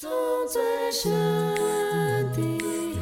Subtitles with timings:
[0.00, 0.08] 从
[0.46, 1.10] 最深
[2.32, 2.40] 的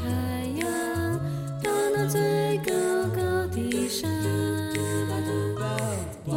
[0.02, 1.18] 海洋，
[1.62, 2.72] 到那最高
[3.14, 4.10] 高的山，
[6.24, 6.34] 万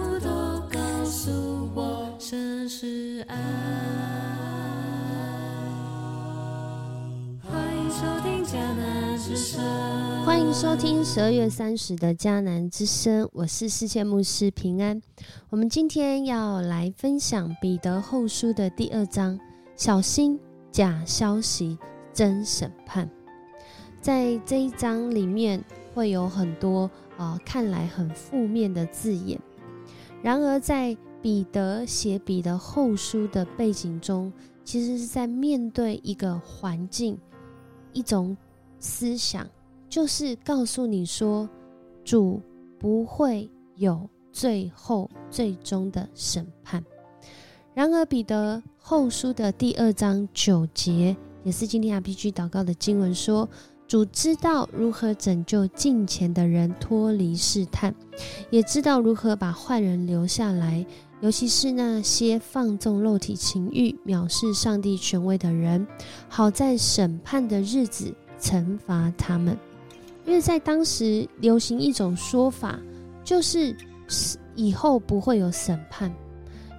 [0.00, 0.26] 物都
[0.72, 3.36] 告诉我，神是爱。
[7.42, 9.60] 欢迎收听迦南之声。
[10.24, 15.02] 欢迎收听十二月三十的迦南之声，我是世界牧师平安。
[15.50, 19.38] 我们今天要来分享彼得后书的第二章，
[19.76, 20.38] 小心
[20.70, 21.78] 假消息
[22.12, 23.08] 真审判。
[24.00, 25.62] 在这一章里面
[25.94, 29.38] 会有很多啊、看来很负面的字眼，
[30.22, 34.32] 然而在彼得写彼得后书的背景中，
[34.64, 37.18] 其实是在面对一个环境，
[37.92, 38.36] 一种
[38.78, 39.48] 思想。
[39.88, 41.48] 就是告诉你说，
[42.04, 42.42] 主
[42.80, 46.84] 不会有最后最终的审判。
[47.74, 53.48] 然而，彼得后书的第二章九节，也是今天 RPG 祷告的经文说，
[53.88, 57.92] 主知道如何拯救近前的人脱离试探，
[58.48, 60.86] 也知道如何把坏人留下来，
[61.20, 65.84] 尤其是那些放纵肉体情欲、藐视上帝权威的人，
[66.28, 69.58] 好在审判的日子惩罚他们。
[70.24, 72.78] 因为在当时流行一种说法，
[73.24, 73.76] 就是
[74.54, 76.14] 以后不会有审判，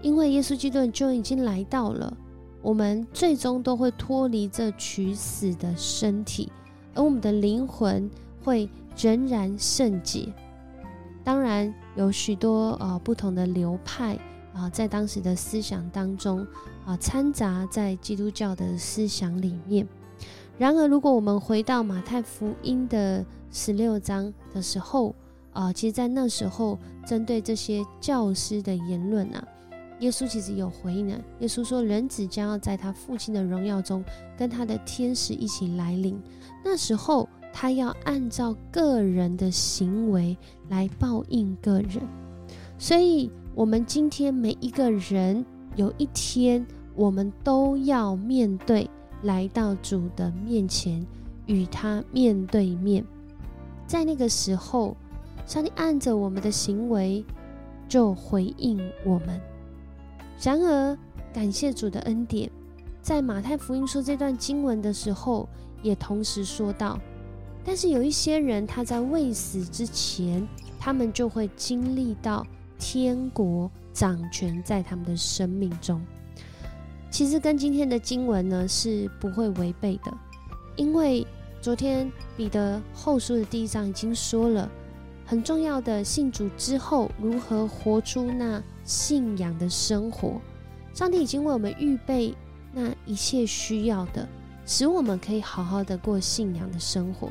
[0.05, 2.15] 因为耶稣基督就已经来到了，
[2.61, 6.51] 我们最终都会脱离这取死的身体，
[6.93, 8.07] 而我们的灵魂
[8.43, 10.31] 会仍然圣洁。
[11.23, 14.15] 当然，有许多呃不同的流派
[14.53, 16.45] 啊、在当时的思想当中
[16.85, 19.87] 啊、掺杂在基督教的思想里面。
[20.59, 25.15] 然而，如果我们回到马太福音的十六章的时候，
[25.51, 29.43] 啊、其实，在那时候，针对这些教师的言论啊，
[29.99, 31.13] 耶稣其实有回应的。
[31.39, 34.03] 耶稣说，人子将要在他父亲的荣耀中，
[34.37, 36.21] 跟他的天使一起来临。
[36.63, 40.37] 那时候，他要按照个人的行为
[40.69, 42.01] 来报应个人。
[42.77, 45.45] 所以，我们今天每一个人，
[45.75, 48.89] 有一天，我们都要面对。
[49.23, 51.03] 来到主的面前，
[51.47, 53.03] 与他面对面。
[53.87, 54.95] 在那个时候，
[55.47, 57.25] 上帝按着我们的行为
[57.87, 59.41] 就回应我们。
[60.41, 60.97] 然而，
[61.33, 62.49] 感谢主的恩典，
[63.01, 65.47] 在马太福音说这段经文的时候，
[65.81, 66.99] 也同时说到，
[67.63, 70.47] 但是有一些人他在未死之前，
[70.79, 72.45] 他们就会经历到
[72.77, 76.01] 天国掌权在他们的生命中。
[77.09, 80.13] 其实跟今天的经文呢是不会违背的，
[80.75, 81.25] 因为
[81.61, 84.69] 昨天彼得后书的第一章已经说了
[85.25, 90.39] 很重要的信主之后如何活出那信仰的生活。
[90.93, 92.33] 上帝已经为我们预备
[92.71, 94.25] 那一切需要的，
[94.65, 97.27] 使我们可以好好的过信仰的生活。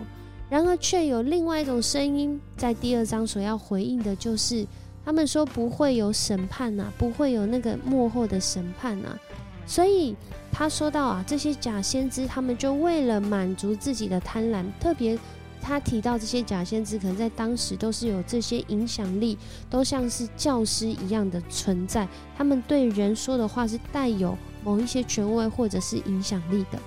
[0.51, 4.67] 然而，却有另外一种声音在第二章所要回应的，就是
[5.05, 9.19] 他们说不会有审判呐、不会有那个幕后的审判呐、
[9.67, 10.15] 所以
[10.53, 15.19] 他说到啊，这些假先知，他们就为了满足自己的贪婪，特别
[15.65, 19.39] 他提到这些假先知，可能在当时都是有这些影响力，
[19.71, 22.07] 都像是教师一样的存在。
[22.37, 26.79] 他们对人说的话是带有某一些权威或者是影响力的。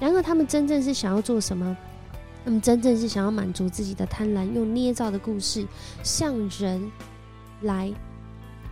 [0.00, 1.76] 然而，他们真正是想要做什么？
[2.44, 5.64] 他们真正是想要满足自己的贪婪，用捏造的故事
[6.02, 6.90] 向人
[7.62, 7.92] 来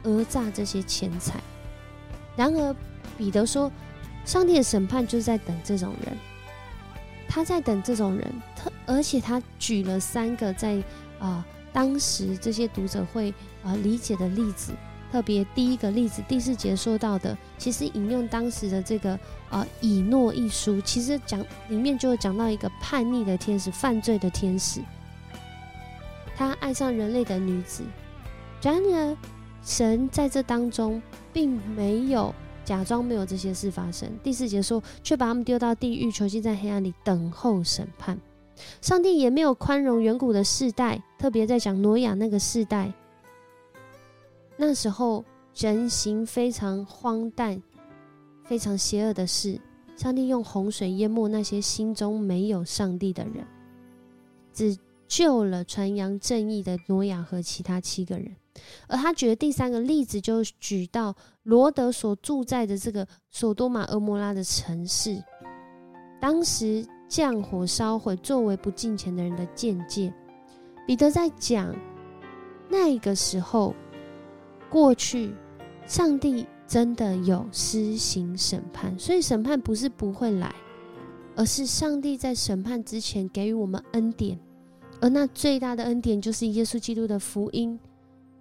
[0.03, 1.38] 讹诈这些钱财。
[2.34, 2.75] 然而，
[3.16, 3.71] 彼得说
[4.25, 6.16] ：“上帝的审判就是在等这种人，
[7.38, 8.43] 他在等这种人。
[8.56, 10.82] 特而且他举了三个在
[11.21, 13.32] 啊、当时这些读者会
[13.62, 14.72] 啊、理解的例子。
[15.12, 19.19] 特别第一个例子，第四节说到的，其实引用当时的这个
[19.50, 24.81] 呃以诺一书，其实讲里面就讲到一个叛逆的天使、犯罪的天使，
[26.37, 27.84] 他爱上人类的女子。
[28.60, 29.16] 然而，
[29.62, 31.00] 神在这当中
[31.32, 32.34] 并没有。”
[32.69, 34.06] 假装没有这些事发生。
[34.23, 38.21] 第四节说，却把他们丢到地狱，囚禁在黑暗里，等候审判。
[38.83, 42.92] 上帝也没有宽容远古的世代，特别在讲挪亚那个世代，
[44.59, 45.25] 那时候
[45.57, 47.63] 人行非常荒诞、
[48.45, 49.59] 非常邪恶的事。
[49.97, 53.47] 上帝用洪水淹没那些心中没有上帝的人，
[54.53, 54.77] 只
[55.07, 58.37] 救了传扬正义的挪亚和其他七个人。
[58.87, 65.22] 而他举的第三个例子，就举到罗德所住在的这个索多玛、俄摩拉的城市，
[66.21, 70.13] 当时降火烧毁作为不敬虔的人的见解。
[70.87, 71.75] 彼得在讲
[72.69, 73.75] 那个时候
[74.71, 75.34] 过去，
[75.87, 80.54] 上帝真的有施行审判，所以审判不是不会来，
[81.34, 84.39] 而是上帝在审判之前给予我们恩典，
[85.01, 87.78] 而那最大的恩典就是耶稣基督的福音，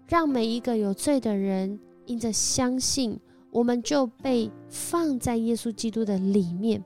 [0.08, 3.20] 让每一个有罪的人因着相信，
[3.52, 6.82] 我们就被放在耶稣基督的里面，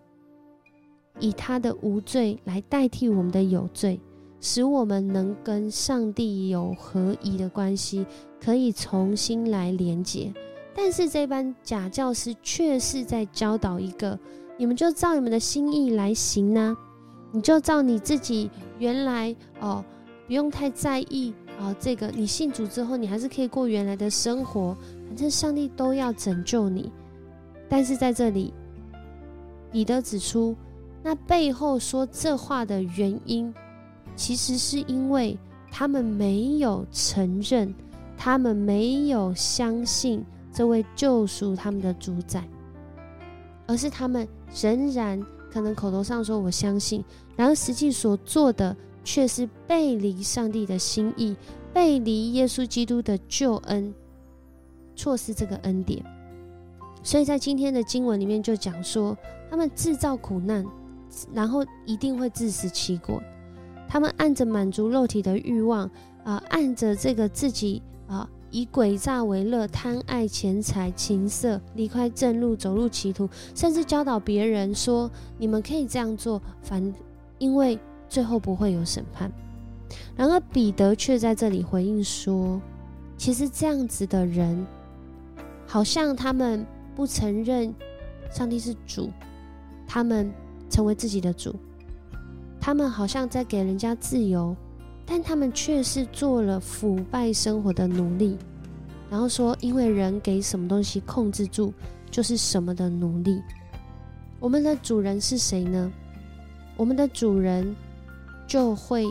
[1.19, 3.99] 以他的无罪来代替我们的有罪，
[4.39, 8.05] 使我们能跟上帝有合一的关系，
[8.43, 10.33] 可以重新来连接。
[10.73, 14.17] 但是这班假教师却是在教导一个：
[14.57, 16.75] 你们就照你们的心意来行呢，
[17.31, 19.85] 你就照你自己原来哦，
[20.25, 21.75] 不用太在意啊。
[21.79, 24.75] 这个你信主之后，你还是可以过原来的生活，
[25.07, 26.91] 反正上帝都要拯救你。
[27.69, 28.53] 但是在这里，
[29.71, 30.55] 彼得指出，
[31.03, 33.53] 那背后说这话的原因，
[34.15, 35.37] 其实是因为
[35.71, 37.73] 他们没有承认，
[38.17, 40.25] 他们没有相信。
[40.53, 42.45] 这位救赎他们的主宰，
[43.65, 44.27] 而是他们
[44.61, 47.01] 仍然可能口头上说我相信，
[47.37, 51.35] 然后实际所做的却是背离上帝的心意，
[51.73, 53.93] 背离耶稣基督的救恩，
[54.95, 56.03] 错失这个恩典。
[57.03, 59.17] 所以在今天的经文里面就讲说，
[59.49, 60.65] 他们制造苦难，
[61.33, 63.21] 然后一定会自食其果。
[63.87, 65.89] 他们按着满足肉体的欲望
[66.23, 68.29] 啊，按着这个自己啊。
[68.53, 75.09] 以诡诈为乐，贪爱钱财、情色，离开正路，走入歧途，甚至教导别人说
[75.39, 76.93] ：“你们可以这样做，反
[77.37, 77.79] 因为
[78.11, 79.31] 最后不会有审判。”
[80.15, 82.61] 然而彼得却在这里回应说
[83.17, 84.67] ：“其实这样子的人，
[85.65, 86.63] 好像他们
[86.95, 87.73] 不承认
[88.29, 89.09] 上帝是主，
[89.87, 90.31] 他们
[90.69, 91.55] 成为自己的主，
[92.59, 94.55] 他们好像在给人家自由。”
[95.03, 98.37] 但他们却是做了腐败生活的奴隶，
[99.09, 101.73] 然后说，因为人给什么东西控制住，
[102.09, 103.41] 就是什么的奴隶。
[104.39, 105.91] 我们的主人是谁呢？
[106.77, 107.75] 我们的主人
[108.51, 109.05] 就会，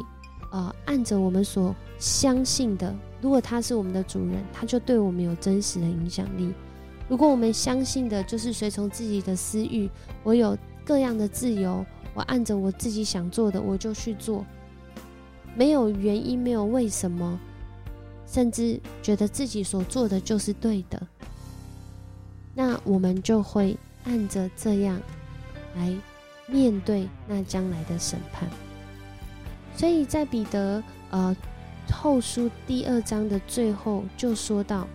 [0.50, 2.94] 呃，按着我们所相信的。
[3.22, 6.52] 如果他是我们的主人，他就对我们有真实的影响力。
[7.08, 9.88] 如果我们相信的就是随从自己的私欲，
[10.22, 10.54] 我有
[10.84, 11.82] 各样的自由，
[12.12, 14.44] 我按着我自己想做的，我就去做。
[15.56, 17.40] 没有原因，没有为什么，
[18.26, 21.00] 甚至觉得自己所做的就是对的，
[22.54, 25.00] 那我们就会按着这样
[25.76, 25.96] 来
[26.46, 28.46] 面对那将来的审判。
[29.76, 31.34] 所以在彼得呃
[31.92, 34.86] 后书第二章的最后就说到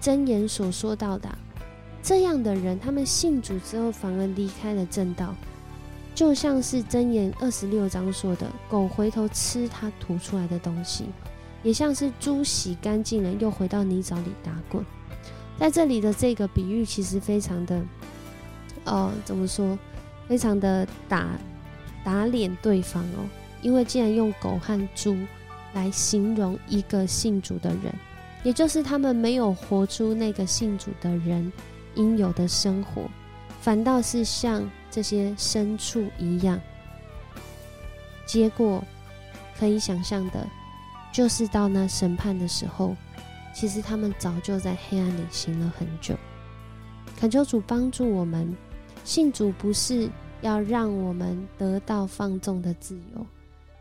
[0.00, 1.28] 真言所说到的
[2.02, 5.34] 这样的人，他们信主之后反而离开了正道。
[6.14, 11.04] 就像是箴言二十六章说的，狗回头吃它吐出来的东西，
[11.62, 14.82] 也像是猪洗干净了又回到泥沼里打滚。
[15.58, 17.82] 在这里的这个比喻其实非常的，
[18.84, 19.78] 哦，怎么说？
[20.26, 21.38] 非常的打
[22.02, 23.22] 打脸对方哦，
[23.62, 25.16] 因为既然用狗和猪
[25.74, 27.94] 来形容一个信主的人，
[28.42, 31.52] 也就是他们没有活出那个信主的人
[31.94, 33.08] 应有的生活，
[33.60, 34.68] 反倒是像。
[34.88, 36.58] 这些牲畜一样，
[38.26, 38.82] 结果
[39.58, 40.48] 可以想象的，
[41.12, 42.96] 就是到那审判的时候，
[43.54, 46.14] 其实他们早就在黑暗里行了很久。
[47.20, 48.56] 恳求主帮助我们，
[49.04, 50.08] 信主不是
[50.40, 53.26] 要让我们得到放纵的自由，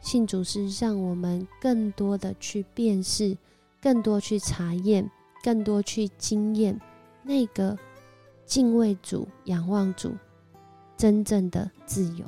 [0.05, 3.35] 信主是让我们更多的去辨识，
[3.81, 5.09] 更多去查验，
[5.43, 6.79] 更多去经验
[7.23, 7.75] 那个
[8.45, 10.15] 敬畏主、仰望主。
[10.95, 12.23] 真正的自由，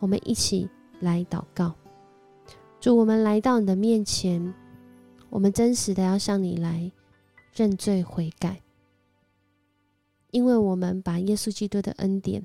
[0.00, 0.68] 我们一起
[1.00, 1.74] 来祷告。
[2.78, 4.52] 主，我们来到你的面前，
[5.30, 6.92] 我们真实的要向你来
[7.54, 8.60] 认罪悔改，
[10.30, 12.44] 因为我们把耶稣基督的恩典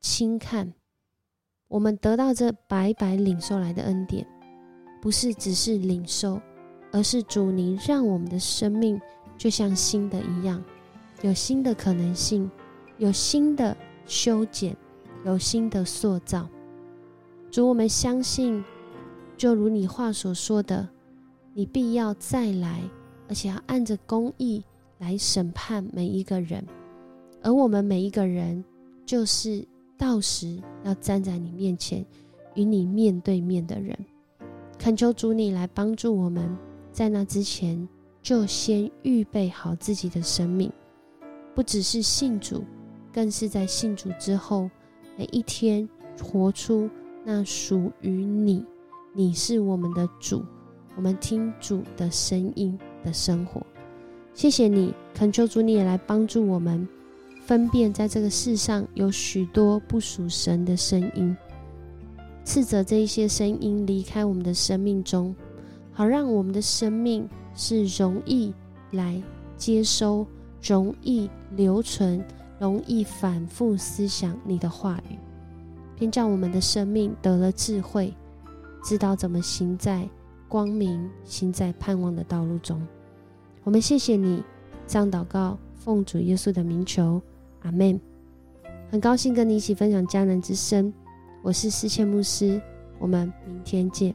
[0.00, 0.72] 轻看，
[1.70, 4.26] 我们得到这白白领受来的恩典，
[5.00, 6.38] 不是只是领受，
[6.92, 9.00] 而是主您让我们的生命
[9.38, 10.62] 就像新的一样，
[11.22, 12.50] 有新的可能性，
[12.98, 13.74] 有新的。
[14.06, 14.76] 修剪，
[15.24, 16.48] 有新的塑造。
[17.48, 18.64] 主，我们相信，
[19.36, 20.88] 就如你话所说的，
[21.54, 22.82] 你必要再来，
[23.28, 24.64] 而且要按着公义
[24.98, 26.66] 来审判每一个人。
[27.40, 28.64] 而我们每一个人，
[29.06, 29.64] 就是
[30.00, 32.02] 到时要站在你面前，
[32.54, 33.94] 与你面对面的人。
[34.78, 36.56] 恳求主你来帮助我们，
[36.90, 37.86] 在那之前
[38.22, 40.72] 就先预备好自己的生命，
[41.54, 42.64] 不只是信主。
[43.12, 44.70] 更是在信主之后，
[45.18, 45.86] 每一天
[46.22, 46.88] 活出
[47.22, 48.64] 那属于你，
[49.12, 50.42] 你是我们的主，
[50.96, 53.60] 我们听主的声音的生活。
[54.32, 56.88] 谢谢你，恳求主你也来帮助我们
[57.50, 61.36] 分辨，在这个世上有许多不属神的声音，
[62.44, 65.34] 斥责这一些声音离开我们的生命中，
[65.92, 68.54] 好让我们的生命是容易
[68.92, 69.20] 来
[69.56, 70.24] 接收、
[70.62, 72.24] 容易留存、
[72.60, 75.18] 容易反复思想你的话语，
[75.96, 78.14] 并叫我们的生命得了智慧，
[78.84, 80.08] 知道怎么行在
[80.46, 82.80] 光明、行在盼望的道路中。
[83.64, 84.40] 我们谢谢你，
[84.86, 87.20] 这样祷告，奉主耶稣的名求，
[87.62, 88.00] 阿门。
[88.90, 90.92] 很高兴跟你一起分享迦南之声，
[91.42, 92.60] 我是思谦牧师，
[92.98, 94.14] 我们明天见。